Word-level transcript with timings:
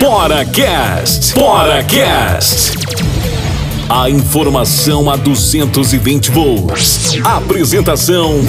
Poracast. 0.00 1.34
Poracast. 1.34 2.78
A 3.88 4.10
informação 4.10 5.08
a 5.08 5.14
220 5.16 6.30
volts. 6.32 7.18
Apresentação: 7.24 8.40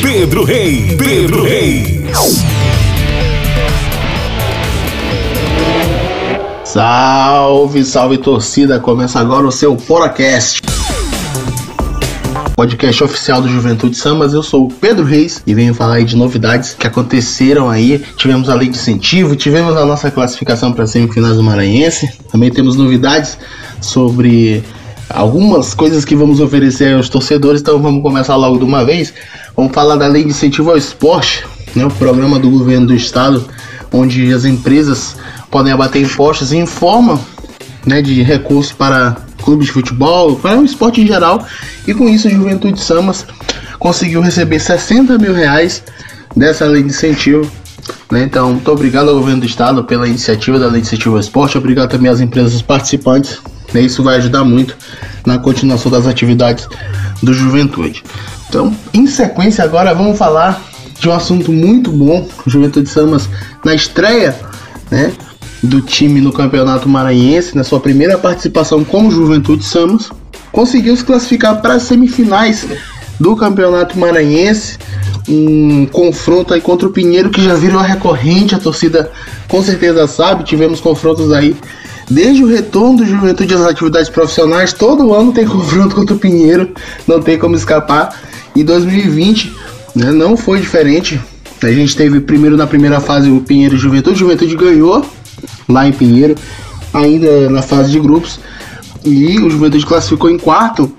Pedro 0.00 0.44
Reis. 0.44 0.94
Pedro 0.94 1.42
Reis. 1.42 2.44
Salve, 6.64 7.84
salve 7.84 8.18
torcida! 8.18 8.78
Começa 8.78 9.18
agora 9.18 9.46
o 9.46 9.50
seu 9.50 9.74
Poracast 9.74 10.62
podcast 12.60 13.02
oficial 13.02 13.40
do 13.40 13.48
Juventude 13.48 13.96
Sambas. 13.96 14.34
Eu 14.34 14.42
sou 14.42 14.66
o 14.66 14.68
Pedro 14.70 15.02
Reis 15.02 15.42
e 15.46 15.54
venho 15.54 15.72
falar 15.72 15.94
aí 15.94 16.04
de 16.04 16.14
novidades 16.14 16.74
que 16.74 16.86
aconteceram 16.86 17.70
aí. 17.70 18.04
Tivemos 18.18 18.50
a 18.50 18.54
lei 18.54 18.68
de 18.68 18.76
incentivo, 18.76 19.34
tivemos 19.34 19.74
a 19.78 19.86
nossa 19.86 20.10
classificação 20.10 20.70
para 20.70 20.86
semifinais 20.86 21.36
do 21.36 21.42
Maranhense. 21.42 22.12
Também 22.30 22.50
temos 22.50 22.76
novidades 22.76 23.38
sobre 23.80 24.62
algumas 25.08 25.72
coisas 25.72 26.04
que 26.04 26.14
vamos 26.14 26.38
oferecer 26.38 26.94
aos 26.94 27.08
torcedores. 27.08 27.62
Então 27.62 27.80
vamos 27.80 28.02
começar 28.02 28.36
logo 28.36 28.58
de 28.58 28.64
uma 28.64 28.84
vez. 28.84 29.14
Vamos 29.56 29.72
falar 29.72 29.96
da 29.96 30.06
lei 30.06 30.24
de 30.24 30.28
incentivo 30.28 30.68
ao 30.68 30.76
esporte, 30.76 31.46
né? 31.74 31.86
O 31.86 31.90
programa 31.90 32.38
do 32.38 32.50
governo 32.50 32.88
do 32.88 32.94
estado 32.94 33.42
onde 33.90 34.34
as 34.34 34.44
empresas 34.44 35.16
podem 35.50 35.72
abater 35.72 36.02
impostos 36.02 36.52
e 36.52 36.58
informam 36.58 37.18
né, 37.86 38.02
de 38.02 38.22
recursos 38.22 38.70
para 38.70 39.16
clubes 39.50 39.66
de 39.66 39.72
futebol, 39.72 40.36
para 40.36 40.60
o 40.60 40.64
esporte 40.64 41.00
em 41.00 41.06
geral. 41.06 41.44
E 41.86 41.92
com 41.92 42.08
isso, 42.08 42.28
a 42.28 42.30
Juventude 42.30 42.80
Samas 42.80 43.26
conseguiu 43.80 44.20
receber 44.20 44.60
60 44.60 45.18
mil 45.18 45.34
reais 45.34 45.82
dessa 46.36 46.64
lei 46.66 46.82
de 46.82 46.90
incentivo. 46.90 47.50
Né? 48.12 48.22
Então, 48.22 48.52
muito 48.52 48.70
obrigado 48.70 49.08
ao 49.08 49.16
governo 49.16 49.40
do 49.40 49.46
estado 49.46 49.82
pela 49.82 50.06
iniciativa 50.06 50.56
da 50.56 50.66
lei 50.66 50.80
de 50.80 50.86
incentivo 50.86 51.16
ao 51.16 51.20
esporte. 51.20 51.58
Obrigado 51.58 51.90
também 51.90 52.08
às 52.08 52.20
empresas 52.20 52.62
participantes. 52.62 53.40
Né? 53.74 53.80
Isso 53.80 54.04
vai 54.04 54.18
ajudar 54.18 54.44
muito 54.44 54.76
na 55.26 55.36
continuação 55.38 55.90
das 55.90 56.06
atividades 56.06 56.68
do 57.20 57.34
Juventude. 57.34 58.04
Então, 58.48 58.72
em 58.94 59.06
sequência, 59.08 59.64
agora 59.64 59.92
vamos 59.94 60.16
falar 60.16 60.62
de 61.00 61.08
um 61.08 61.12
assunto 61.12 61.50
muito 61.50 61.90
bom. 61.90 62.28
Juventude 62.46 62.88
Samas 62.88 63.28
na 63.64 63.74
estreia, 63.74 64.38
né? 64.90 65.12
Do 65.62 65.80
time 65.80 66.20
no 66.20 66.32
Campeonato 66.32 66.88
Maranhense, 66.88 67.56
na 67.56 67.64
sua 67.64 67.80
primeira 67.80 68.16
participação 68.16 68.82
como 68.84 69.10
Juventude 69.10 69.64
Samos, 69.64 70.10
conseguiu 70.50 70.96
se 70.96 71.04
classificar 71.04 71.60
para 71.60 71.74
as 71.74 71.82
semifinais 71.82 72.66
do 73.18 73.36
Campeonato 73.36 73.98
Maranhense. 73.98 74.78
Um 75.28 75.86
confronto 75.86 76.54
aí 76.54 76.60
contra 76.60 76.88
o 76.88 76.90
Pinheiro 76.90 77.30
que 77.30 77.44
já 77.44 77.54
virou 77.54 77.80
recorrente, 77.80 78.54
a 78.54 78.58
torcida 78.58 79.10
com 79.46 79.62
certeza 79.62 80.06
sabe. 80.08 80.44
Tivemos 80.44 80.80
confrontos 80.80 81.30
aí 81.32 81.54
desde 82.10 82.42
o 82.42 82.46
retorno 82.46 82.98
do 82.98 83.06
Juventude 83.06 83.54
às 83.54 83.60
atividades 83.60 84.08
profissionais. 84.08 84.72
Todo 84.72 85.14
ano 85.14 85.32
tem 85.32 85.44
confronto 85.46 85.94
contra 85.94 86.16
o 86.16 86.18
Pinheiro, 86.18 86.70
não 87.06 87.20
tem 87.20 87.38
como 87.38 87.54
escapar. 87.54 88.18
E 88.56 88.64
2020 88.64 89.54
né, 89.94 90.10
não 90.10 90.36
foi 90.36 90.60
diferente. 90.60 91.20
A 91.62 91.70
gente 91.70 91.94
teve 91.94 92.20
primeiro 92.20 92.56
na 92.56 92.66
primeira 92.66 93.00
fase 93.00 93.30
o 93.30 93.42
Pinheiro 93.42 93.76
Juventude, 93.76 94.18
Juventude 94.18 94.56
ganhou 94.56 95.04
lá 95.70 95.86
em 95.86 95.92
Pinheiro, 95.92 96.34
ainda 96.92 97.48
na 97.48 97.62
fase 97.62 97.90
de 97.90 98.00
grupos. 98.00 98.40
E 99.04 99.38
o 99.38 99.48
Juventude 99.48 99.86
classificou 99.86 100.30
em 100.30 100.38
quarto 100.38 100.92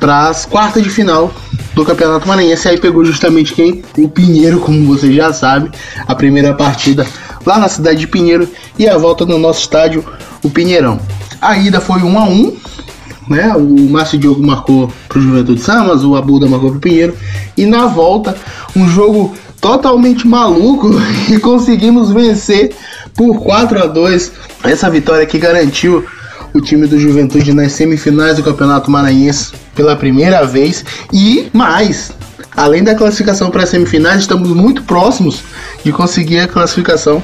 para 0.00 0.28
as 0.28 0.46
quartas 0.46 0.82
de 0.82 0.90
final 0.90 1.32
do 1.74 1.84
Campeonato 1.84 2.26
Maranhense. 2.26 2.68
Aí 2.68 2.78
pegou 2.78 3.04
justamente 3.04 3.52
quem? 3.52 3.82
O 3.98 4.08
Pinheiro, 4.08 4.60
como 4.60 4.86
você 4.86 5.12
já 5.12 5.32
sabe, 5.32 5.70
a 6.06 6.14
primeira 6.14 6.54
partida 6.54 7.06
lá 7.44 7.58
na 7.58 7.68
cidade 7.68 8.00
de 8.00 8.06
Pinheiro 8.06 8.48
e 8.78 8.88
a 8.88 8.96
volta 8.96 9.26
no 9.26 9.38
nosso 9.38 9.60
estádio, 9.60 10.04
o 10.42 10.50
Pinheirão. 10.50 10.98
A 11.40 11.56
ida 11.56 11.80
foi 11.80 12.02
1 12.02 12.18
a 12.18 12.24
1 12.24 12.56
né? 13.28 13.54
O 13.56 13.90
Márcio 13.90 14.18
Diogo 14.18 14.42
marcou 14.42 14.92
para 15.08 15.18
o 15.18 15.22
Juventude 15.22 15.60
Samas, 15.60 16.04
o 16.04 16.16
Abuda 16.16 16.46
marcou 16.46 16.70
para 16.70 16.78
o 16.78 16.80
Pinheiro. 16.80 17.16
E 17.56 17.66
na 17.66 17.86
volta, 17.86 18.36
um 18.74 18.88
jogo 18.88 19.34
totalmente 19.62 20.26
maluco 20.26 20.90
e 21.30 21.38
conseguimos 21.38 22.10
vencer 22.10 22.74
por 23.14 23.40
4 23.40 23.84
a 23.84 23.86
2 23.86 24.32
Essa 24.64 24.90
vitória 24.90 25.24
que 25.24 25.38
garantiu 25.38 26.04
o 26.52 26.60
time 26.60 26.86
do 26.86 26.98
Juventude 26.98 27.54
nas 27.54 27.72
semifinais 27.72 28.36
do 28.36 28.42
Campeonato 28.42 28.90
Maranhense 28.90 29.52
pela 29.74 29.96
primeira 29.96 30.44
vez 30.44 30.84
e 31.10 31.48
mais. 31.52 32.12
Além 32.54 32.84
da 32.84 32.94
classificação 32.94 33.50
para 33.50 33.62
as 33.62 33.70
semifinais, 33.70 34.20
estamos 34.20 34.50
muito 34.50 34.82
próximos 34.82 35.42
de 35.82 35.90
conseguir 35.90 36.40
a 36.40 36.48
classificação 36.48 37.22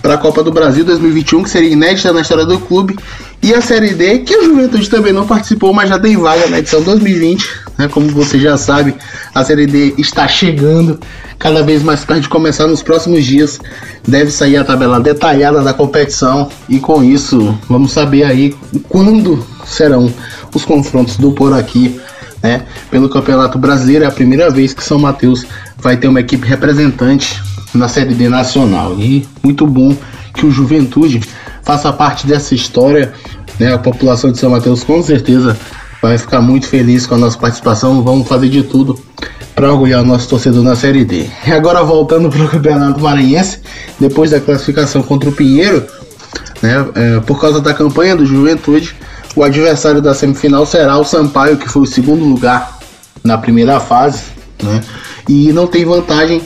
para 0.00 0.14
a 0.14 0.18
Copa 0.18 0.42
do 0.42 0.50
Brasil 0.50 0.82
2021, 0.82 1.42
que 1.42 1.50
seria 1.50 1.70
inédita 1.70 2.10
na 2.10 2.22
história 2.22 2.46
do 2.46 2.58
clube, 2.58 2.96
e 3.42 3.52
a 3.52 3.60
Série 3.60 3.92
D, 3.92 4.20
que 4.20 4.34
a 4.34 4.42
Juventude 4.42 4.88
também 4.88 5.12
não 5.12 5.26
participou, 5.26 5.74
mas 5.74 5.90
já 5.90 5.98
tem 5.98 6.16
vaga 6.16 6.46
na 6.48 6.58
edição 6.58 6.80
2020. 6.80 7.46
Né? 7.80 7.88
Como 7.88 8.08
você 8.08 8.38
já 8.38 8.58
sabe, 8.58 8.94
a 9.34 9.42
Série 9.42 9.64
D 9.64 9.94
está 9.96 10.28
chegando 10.28 11.00
cada 11.38 11.62
vez 11.62 11.82
mais 11.82 12.04
perto 12.04 12.20
de 12.20 12.28
começar 12.28 12.66
nos 12.66 12.82
próximos 12.82 13.24
dias. 13.24 13.58
Deve 14.06 14.30
sair 14.30 14.58
a 14.58 14.64
tabela 14.64 15.00
detalhada 15.00 15.62
da 15.62 15.72
competição 15.72 16.50
e 16.68 16.78
com 16.78 17.02
isso 17.02 17.58
vamos 17.70 17.92
saber 17.92 18.24
aí 18.24 18.54
quando 18.86 19.42
serão 19.64 20.12
os 20.54 20.62
confrontos 20.62 21.16
do 21.16 21.32
por 21.32 21.54
aqui, 21.54 21.98
né? 22.42 22.66
Pelo 22.90 23.08
Campeonato 23.08 23.58
Brasileiro 23.58 24.04
é 24.04 24.08
a 24.08 24.12
primeira 24.12 24.50
vez 24.50 24.74
que 24.74 24.84
São 24.84 24.98
Mateus 24.98 25.46
vai 25.78 25.96
ter 25.96 26.08
uma 26.08 26.20
equipe 26.20 26.46
representante 26.46 27.42
na 27.72 27.88
Série 27.88 28.12
D 28.12 28.28
nacional 28.28 28.94
e 28.98 29.26
muito 29.42 29.66
bom 29.66 29.96
que 30.34 30.44
o 30.44 30.50
Juventude 30.50 31.22
faça 31.62 31.90
parte 31.90 32.26
dessa 32.26 32.54
história, 32.54 33.14
né? 33.58 33.72
A 33.72 33.78
população 33.78 34.30
de 34.30 34.38
São 34.38 34.50
Mateus 34.50 34.84
com 34.84 35.02
certeza 35.02 35.56
vai 36.00 36.16
ficar 36.16 36.40
muito 36.40 36.66
feliz 36.66 37.06
com 37.06 37.14
a 37.14 37.18
nossa 37.18 37.38
participação. 37.38 38.02
Vamos 38.02 38.26
fazer 38.26 38.48
de 38.48 38.62
tudo 38.62 38.98
para 39.54 39.70
orgulhar 39.72 40.02
o 40.02 40.06
nosso 40.06 40.28
torcedor 40.28 40.62
na 40.62 40.74
Série 40.74 41.04
D. 41.04 41.28
E 41.46 41.52
agora 41.52 41.82
voltando 41.82 42.30
para 42.30 42.42
o 42.42 42.48
Campeonato 42.48 43.00
Maranhense, 43.00 43.58
depois 43.98 44.30
da 44.30 44.40
classificação 44.40 45.02
contra 45.02 45.28
o 45.28 45.32
Pinheiro, 45.32 45.84
né, 46.62 46.86
é, 46.94 47.20
por 47.20 47.40
causa 47.40 47.60
da 47.60 47.74
campanha 47.74 48.16
do 48.16 48.24
Juventude, 48.24 48.94
o 49.36 49.42
adversário 49.42 50.00
da 50.00 50.14
semifinal 50.14 50.64
será 50.64 50.96
o 50.98 51.04
Sampaio, 51.04 51.56
que 51.56 51.68
foi 51.68 51.82
o 51.82 51.86
segundo 51.86 52.24
lugar 52.24 52.78
na 53.22 53.36
primeira 53.36 53.78
fase, 53.78 54.22
né, 54.62 54.80
e 55.28 55.52
não 55.52 55.66
tem 55.66 55.84
vantagem 55.84 56.42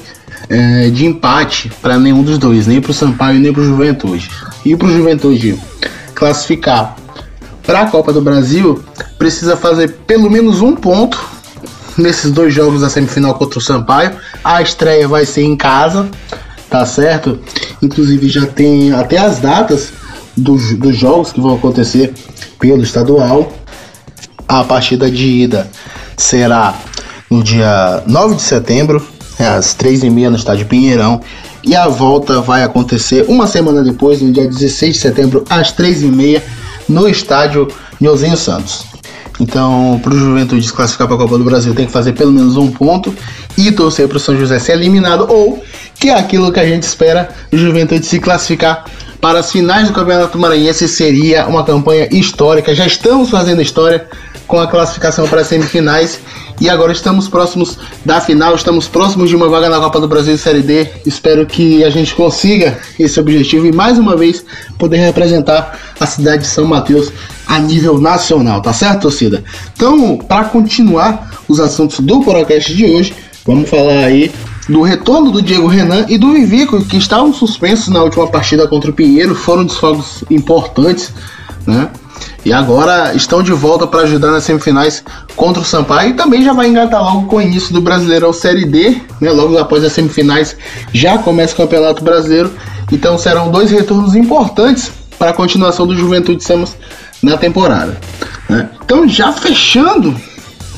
é, 0.49 0.91
de 0.91 1.07
empate 1.07 1.71
para 1.81 1.99
nenhum 1.99 2.23
dos 2.23 2.39
dois, 2.39 2.67
nem 2.67 2.81
para 2.81 2.91
o 2.91 2.95
Sampaio 2.95 3.39
nem 3.39 3.53
para 3.53 3.63
o 3.63 3.65
Juventude. 3.65 4.29
E 4.65 4.77
para 4.77 4.89
o 4.89 4.93
Juventude 4.93 5.59
classificar 6.15 6.97
para 7.65 7.83
a 7.83 7.87
Copa 7.91 8.13
do 8.13 8.21
Brasil, 8.21 8.83
precisa 9.19 9.57
fazer 9.57 9.89
pelo 10.07 10.31
menos 10.31 10.61
um 10.61 10.75
ponto 10.75 11.19
nesses 11.97 12.31
dois 12.31 12.53
jogos 12.53 12.81
da 12.81 12.91
semifinal 12.91 13.35
contra 13.35 13.59
o 13.59 13.63
Sampaio. 13.63 14.13
A 14.43 14.61
estreia 14.61 15.09
vai 15.09 15.25
ser 15.25 15.43
em 15.43 15.57
casa, 15.57 16.09
tá 16.69 16.85
certo? 16.85 17.39
Inclusive 17.83 18.29
já 18.29 18.47
tem 18.47 18.93
até 18.93 19.19
as 19.19 19.39
datas 19.39 19.93
dos, 20.37 20.75
dos 20.75 20.97
jogos 20.97 21.33
que 21.33 21.41
vão 21.41 21.55
acontecer 21.55 22.13
pelo 22.59 22.83
estadual. 22.83 23.53
A 24.47 24.63
partida 24.65 25.11
de 25.11 25.27
ida 25.27 25.69
será 26.17 26.75
no 27.31 27.43
dia 27.43 28.03
9 28.07 28.37
de 28.37 28.43
setembro, 28.43 29.05
às 29.39 29.75
3h30 29.75 30.29
no 30.29 30.37
estádio 30.37 30.67
Pinheirão. 30.67 31.21
E 31.63 31.75
a 31.75 31.89
volta 31.89 32.43
vai 32.43 32.63
acontecer 32.63 33.25
uma 33.27 33.47
semana 33.47 33.83
depois, 33.83 34.21
no 34.21 34.31
dia 34.31 34.47
16 34.47 34.97
de 34.97 35.01
setembro, 35.01 35.45
às 35.49 35.73
3h30, 35.73 36.43
no 36.89 37.09
estádio 37.09 37.69
Nhozinho 38.01 38.37
Santos. 38.37 38.85
Então, 39.41 40.01
para 40.03 40.15
o 40.15 40.17
Juventude 40.17 40.65
se 40.65 40.73
classificar 40.73 41.09
para 41.09 41.17
a 41.17 41.19
Copa 41.19 41.39
do 41.39 41.45
Brasil, 41.45 41.75
tem 41.75 41.87
que 41.87 41.93
fazer 41.93 42.13
pelo 42.13 42.33
menos 42.33 42.57
um 42.57 42.71
ponto 42.71 43.15
e 43.59 43.73
torcer 43.73 44.07
para 44.07 44.17
o 44.17 44.21
São 44.21 44.37
José 44.37 44.59
ser 44.59 44.73
eliminado, 44.73 45.27
ou 45.29 45.63
que 45.99 46.09
é 46.09 46.19
aquilo 46.19 46.53
que 46.53 46.61
a 46.61 46.67
gente 46.67 46.85
espera, 46.85 47.29
o 47.53 47.57
Juventude 47.57 48.07
se 48.07 48.21
classificar 48.21 48.85
para 49.21 49.41
as 49.41 49.51
finais 49.51 49.89
do 49.89 49.95
Campeonato 49.95 50.39
Maranhense 50.39 50.87
seria 50.87 51.47
uma 51.47 51.65
campanha 51.65 52.09
histórica. 52.13 52.75
Já 52.75 52.87
estamos 52.87 53.31
fazendo 53.31 53.63
história 53.63 54.07
com 54.47 54.61
a 54.61 54.67
classificação 54.67 55.27
para 55.27 55.41
as 55.41 55.47
semifinais 55.47 56.21
e 56.61 56.71
agora 56.71 56.93
estamos 56.93 57.29
próximos 57.29 57.79
da 58.05 58.21
final, 58.21 58.55
estamos 58.55 58.87
próximos 58.87 59.29
de 59.29 59.37
uma 59.37 59.49
vaga 59.49 59.69
na 59.69 59.81
Copa 59.81 60.01
do 60.01 60.09
Brasil 60.09 60.37
Série 60.39 60.63
D. 60.63 60.89
Espero 61.05 61.45
que 61.47 61.83
a 61.83 61.91
gente 61.91 62.15
consiga 62.15 62.79
esse 62.99 63.19
objetivo 63.19 63.67
e 63.67 63.73
mais 63.73 63.99
uma 63.99 64.17
vez 64.17 64.45
poder 64.79 64.99
representar 64.99 65.79
a 65.99 66.07
cidade 66.07 66.43
de 66.43 66.49
São 66.49 66.67
Mateus 66.67 67.13
a 67.47 67.59
nível 67.59 67.99
nacional, 67.99 68.63
tá 68.63 68.73
certo, 68.73 69.03
torcida? 69.03 69.43
Então, 69.75 70.17
para 70.17 70.45
continuar 70.45 71.43
os 71.49 71.61
assuntos 71.61 72.01
do 72.01 72.23
podcast 72.23 72.75
de 72.75 72.87
hoje, 72.87 73.15
vamos 73.45 73.69
falar 73.69 74.05
aí 74.05 74.31
do 74.69 74.81
retorno 74.83 75.31
do 75.31 75.43
Diego 75.43 75.67
Renan 75.67 76.07
e 76.09 76.17
do 76.17 76.33
Vivico, 76.33 76.83
que 76.85 76.97
estavam 76.97 77.33
suspensos 77.35 77.89
na 77.89 78.03
última 78.03 78.27
partida 78.29 78.67
contra 78.67 78.91
o 78.91 78.95
Pinheiro, 78.95 79.35
foram 79.35 79.65
desfogos 79.65 80.25
importantes, 80.31 81.13
né? 81.67 81.91
E 82.45 82.53
agora 82.53 83.15
estão 83.15 83.43
de 83.43 83.53
volta 83.53 83.87
para 83.87 84.01
ajudar 84.03 84.31
nas 84.31 84.45
semifinais 84.45 85.03
contra 85.35 85.63
o 85.63 85.65
Sampaio 85.65 86.11
e 86.11 86.15
também 86.15 86.45
já 86.45 86.53
vai 86.53 86.69
engatar 86.69 87.03
logo 87.03 87.27
com 87.27 87.37
o 87.37 87.43
início 87.43 87.73
do 87.73 87.81
Brasileirão 87.81 88.33
Série 88.33 88.67
D, 88.67 89.01
né? 89.21 89.31
Logo 89.31 89.57
após 89.57 89.83
as 89.83 89.93
semifinais 89.93 90.57
já 90.93 91.17
começa 91.17 91.55
o 91.55 91.57
Campeonato 91.57 92.05
Brasileiro. 92.05 92.53
Então 92.93 93.17
serão 93.17 93.51
dois 93.51 93.71
retornos 93.71 94.15
importantes 94.15 94.93
para 95.19 95.31
a 95.31 95.35
continuação 95.35 95.87
do 95.87 95.97
Juventude 95.97 96.45
Samas 96.45 96.77
na 97.23 97.39
temporada. 97.39 97.99
Né? 98.49 98.69
Então 98.85 99.09
já 99.09 99.33
fechando 99.33 100.15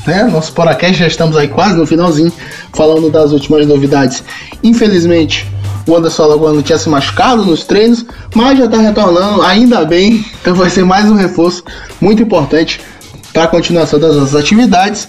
né? 0.07 0.23
Nosso 0.23 0.53
podcast 0.53 0.97
já 0.97 1.05
estamos 1.05 1.35
aí 1.35 1.49
quase 1.49 1.75
no 1.75 1.85
finalzinho, 1.85 2.31
falando 2.73 3.11
das 3.11 3.33
últimas 3.33 3.67
novidades. 3.67 4.23
Infelizmente, 4.63 5.45
o 5.87 5.95
Anderson 5.95 6.23
Alagoano 6.23 6.61
tinha 6.61 6.77
se 6.77 6.89
machucado 6.89 7.45
nos 7.45 7.63
treinos, 7.63 8.05
mas 8.35 8.59
já 8.59 8.65
está 8.65 8.77
retornando, 8.77 9.41
ainda 9.41 9.85
bem. 9.85 10.23
Então 10.41 10.53
vai 10.53 10.69
ser 10.69 10.83
mais 10.83 11.09
um 11.09 11.15
reforço 11.15 11.63
muito 12.01 12.21
importante 12.21 12.81
para 13.31 13.43
a 13.43 13.47
continuação 13.47 13.97
das 13.97 14.15
nossas 14.15 14.35
atividades. 14.35 15.07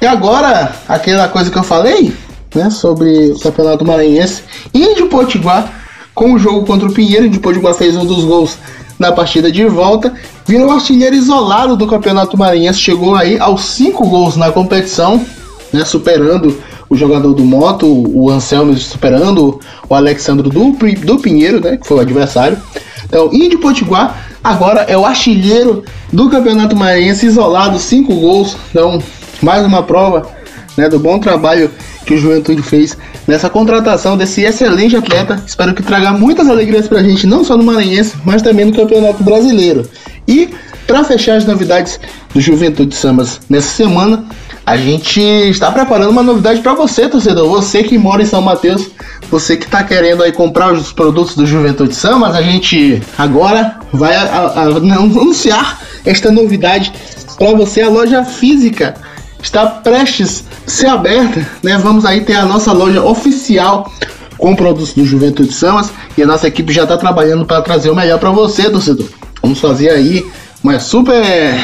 E 0.00 0.06
agora, 0.06 0.74
aquela 0.88 1.28
coisa 1.28 1.50
que 1.50 1.58
eu 1.58 1.62
falei, 1.62 2.12
né, 2.54 2.70
sobre 2.70 3.32
o 3.32 3.38
Campeonato 3.38 3.84
Maranhense, 3.84 4.42
Índio 4.72 5.08
Potiguar, 5.08 5.70
com 6.14 6.32
o 6.32 6.38
jogo 6.38 6.64
contra 6.64 6.88
o 6.88 6.92
Pinheiro, 6.92 7.26
Índio 7.26 7.40
Potiguar 7.40 7.74
fez 7.74 7.94
um 7.94 8.06
dos 8.06 8.24
gols 8.24 8.56
na 8.98 9.12
partida 9.12 9.50
de 9.50 9.66
volta, 9.66 10.14
virou 10.46 10.70
artilheiro 10.70 11.14
isolado 11.14 11.76
do 11.76 11.86
Campeonato 11.86 12.38
Maranhense, 12.38 12.78
chegou 12.78 13.14
aí 13.14 13.38
aos 13.38 13.64
5 13.64 14.08
gols 14.08 14.36
na 14.36 14.50
competição, 14.52 15.24
né, 15.72 15.84
superando 15.84 16.56
o 16.88 16.96
jogador 16.96 17.32
do 17.34 17.44
Moto, 17.44 17.86
o 17.86 18.30
Anselmo 18.30 18.76
superando 18.76 19.60
o 19.88 19.94
Alexandre 19.94 20.48
do, 20.48 20.72
do 21.04 21.18
Pinheiro, 21.18 21.60
né, 21.60 21.76
que 21.76 21.86
foi 21.86 21.98
o 21.98 22.00
adversário. 22.00 22.58
Então, 23.04 23.30
Índio 23.32 23.60
Potiguar 23.60 24.26
agora 24.42 24.80
é 24.82 24.96
o 24.96 25.04
artilheiro 25.04 25.84
do 26.12 26.28
Campeonato 26.28 26.76
Maranhense, 26.76 27.26
isolado, 27.26 27.78
5 27.78 28.14
gols. 28.14 28.56
Então, 28.70 29.02
mais 29.42 29.64
uma 29.64 29.82
prova 29.82 30.28
né, 30.76 30.88
do 30.88 30.98
bom 30.98 31.18
trabalho 31.18 31.70
que 32.04 32.14
o 32.14 32.18
Juventude 32.18 32.62
fez 32.62 32.96
nessa 33.26 33.48
contratação 33.48 34.16
desse 34.16 34.42
excelente 34.42 34.96
atleta. 34.96 35.42
Espero 35.46 35.74
que 35.74 35.82
traga 35.82 36.12
muitas 36.12 36.48
alegrias 36.48 36.86
pra 36.86 37.02
gente, 37.02 37.26
não 37.26 37.44
só 37.44 37.56
no 37.56 37.64
Maranhense, 37.64 38.16
mas 38.24 38.42
também 38.42 38.66
no 38.66 38.74
Campeonato 38.74 39.22
Brasileiro. 39.22 39.88
E 40.26 40.50
para 40.86 41.04
fechar 41.04 41.36
as 41.36 41.46
novidades 41.46 41.98
do 42.32 42.40
Juventude 42.40 42.94
Sambas 42.94 43.40
nessa 43.48 43.68
semana, 43.68 44.24
a 44.66 44.76
gente 44.76 45.20
está 45.20 45.70
preparando 45.70 46.10
uma 46.10 46.22
novidade 46.22 46.60
para 46.60 46.74
você, 46.74 47.08
torcedor. 47.08 47.48
Você 47.48 47.82
que 47.82 47.98
mora 47.98 48.22
em 48.22 48.26
São 48.26 48.40
Mateus, 48.40 48.90
você 49.30 49.56
que 49.56 49.66
está 49.66 49.84
querendo 49.84 50.22
aí 50.22 50.32
comprar 50.32 50.72
os 50.72 50.92
produtos 50.92 51.34
do 51.34 51.46
Juventude 51.46 51.94
Sambas, 51.94 52.34
a 52.34 52.42
gente 52.42 53.02
agora 53.18 53.78
vai 53.92 54.14
a, 54.14 54.22
a, 54.22 54.62
anunciar 54.62 55.80
esta 56.04 56.30
novidade 56.30 56.92
para 57.36 57.52
você, 57.52 57.82
a 57.82 57.88
loja 57.88 58.24
física 58.24 58.94
está 59.42 59.66
prestes 59.66 60.44
a 60.66 60.70
ser 60.70 60.86
aberta, 60.86 61.46
né? 61.62 61.76
Vamos 61.78 62.06
aí 62.06 62.22
ter 62.22 62.34
a 62.34 62.46
nossa 62.46 62.72
loja 62.72 63.02
oficial 63.02 63.92
com 64.38 64.54
produtos 64.54 64.94
do 64.94 65.04
Juventude 65.04 65.52
Samas 65.52 65.90
e 66.16 66.22
a 66.22 66.26
nossa 66.26 66.48
equipe 66.48 66.72
já 66.72 66.84
está 66.84 66.96
trabalhando 66.96 67.44
para 67.44 67.60
trazer 67.60 67.90
o 67.90 67.94
melhor 67.94 68.18
para 68.18 68.30
você, 68.30 68.70
torcedor. 68.70 69.08
Vamos 69.42 69.60
fazer 69.60 69.90
aí 69.90 70.24
uma 70.62 70.78
super, 70.80 71.54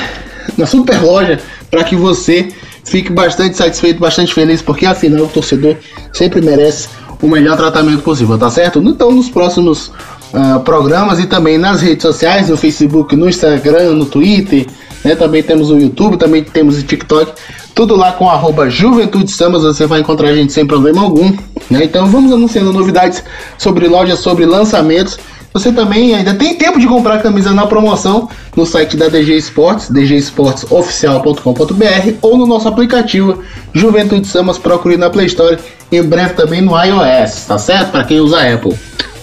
uma 0.57 0.67
super 0.67 1.01
loja 1.03 1.41
para 1.71 1.85
que 1.85 1.97
você 1.97 2.53
fique 2.85 3.13
bastante 3.13 3.57
satisfeito, 3.57 4.01
bastante 4.01 4.33
feliz, 4.35 4.63
porque 4.63 4.87
afinal 4.87 5.25
o 5.25 5.29
torcedor 5.29 5.77
sempre 6.13 6.41
merece 6.41 6.89
o 7.23 7.29
melhor 7.29 7.57
tratamento 7.57 8.03
possível, 8.03 8.39
tá 8.39 8.51
certo? 8.51 8.79
Então, 8.81 9.13
nos 9.13 9.29
próximos 9.29 9.89
uh, 10.33 10.61
programas 10.65 11.19
e 11.19 11.27
também 11.27 11.59
nas 11.59 11.81
redes 11.81 12.03
sociais, 12.03 12.49
no 12.49 12.57
Facebook, 12.57 13.15
no 13.15 13.29
Instagram, 13.29 13.93
no 13.93 14.07
Twitter, 14.07 14.67
né? 15.05 15.15
Também 15.15 15.43
temos 15.43 15.71
o 15.71 15.79
YouTube, 15.79 16.17
também 16.17 16.43
temos 16.43 16.79
o 16.79 16.83
TikTok. 16.83 17.33
Tudo 17.75 17.97
lá 17.97 18.13
com 18.13 18.29
arroba 18.29 18.69
Juventude 18.69 19.31
Sambas, 19.31 19.63
você 19.63 19.87
vai 19.87 20.01
encontrar 20.01 20.29
a 20.29 20.35
gente 20.35 20.53
sem 20.53 20.67
problema 20.67 21.03
algum. 21.03 21.31
Né? 21.71 21.85
Então 21.85 22.07
vamos 22.07 22.33
anunciando 22.33 22.73
novidades 22.73 23.23
sobre 23.57 23.89
lojas, 23.89 24.19
sobre 24.19 24.45
lançamentos. 24.45 25.19
Você 25.53 25.73
também 25.73 26.15
ainda 26.15 26.33
tem 26.35 26.55
tempo 26.55 26.79
de 26.79 26.87
comprar 26.87 27.15
a 27.15 27.19
camisa 27.19 27.53
na 27.53 27.67
promoção 27.67 28.29
no 28.57 28.65
site 28.65 28.97
da 28.97 29.09
DG 29.09 29.37
Esportes, 29.37 29.91
dgesportsoficial.com.br 29.91 32.13
ou 32.23 32.37
no 32.37 32.47
nosso 32.47 32.69
aplicativo 32.69 33.43
Juventude 33.73 34.29
Samas, 34.29 34.59
procure 34.59 34.97
na 34.97 35.11
Play 35.11 35.27
Store, 35.27 35.59
em 35.91 36.03
breve 36.03 36.35
também 36.35 36.61
no 36.61 36.81
iOS, 36.81 37.47
tá 37.47 37.59
certo? 37.59 37.91
Para 37.91 38.05
quem 38.05 38.21
usa 38.21 38.41
Apple. 38.41 38.79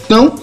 Então, 0.06 0.34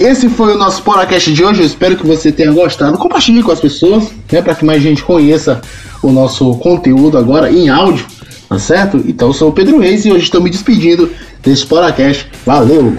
esse 0.00 0.28
foi 0.28 0.54
o 0.54 0.58
nosso 0.58 0.82
podcast 0.82 1.32
de 1.32 1.44
hoje. 1.44 1.60
Eu 1.60 1.66
espero 1.66 1.96
que 1.96 2.06
você 2.06 2.30
tenha 2.30 2.52
gostado. 2.52 2.96
Compartilhe 2.96 3.42
com 3.42 3.50
as 3.50 3.60
pessoas, 3.60 4.10
né, 4.30 4.40
para 4.40 4.54
que 4.54 4.64
mais 4.64 4.82
gente 4.82 5.02
conheça 5.02 5.60
o 6.02 6.10
nosso 6.10 6.54
conteúdo 6.56 7.18
agora 7.18 7.50
em 7.50 7.68
áudio, 7.68 8.06
tá 8.48 8.58
certo? 8.58 9.02
Então 9.06 9.28
eu 9.28 9.34
sou 9.34 9.50
o 9.50 9.52
Pedro 9.52 9.78
Reis 9.78 10.04
e 10.04 10.12
hoje 10.12 10.24
estou 10.24 10.40
me 10.40 10.50
despedindo 10.50 11.10
desse 11.42 11.66
podcast. 11.66 12.26
Valeu! 12.46 12.94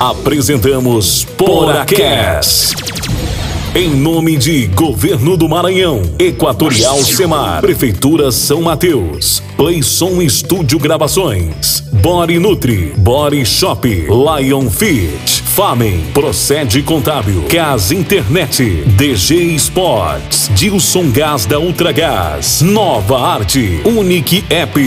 Apresentamos 0.00 1.24
Poracast. 1.36 2.76
Em 3.74 3.90
nome 3.96 4.36
de 4.36 4.68
Governo 4.68 5.36
do 5.36 5.48
Maranhão, 5.48 6.02
Equatorial 6.20 6.98
Semar, 6.98 7.60
Prefeitura 7.60 8.30
São 8.30 8.62
Mateus, 8.62 9.42
Playson 9.56 10.22
Estúdio 10.22 10.78
Gravações, 10.78 11.80
Body 12.00 12.38
Nutri, 12.38 12.94
Body 12.96 13.44
Shop, 13.44 13.88
Lion 13.88 14.70
Fit, 14.70 15.42
Famen, 15.56 16.04
Procede 16.14 16.80
Contábil, 16.80 17.42
Cas 17.50 17.90
Internet, 17.90 18.62
DG 18.96 19.56
Sports, 19.56 20.48
Dilson 20.54 21.10
Gás 21.10 21.44
da 21.44 21.58
Ultragás, 21.58 22.62
Nova 22.62 23.18
Arte, 23.18 23.80
Unique 23.84 24.44
App. 24.48 24.78